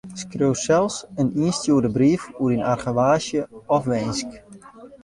[0.19, 3.41] Skriuw sels in ynstjoerde brief oer dyn argewaasje
[3.75, 4.29] of winsk.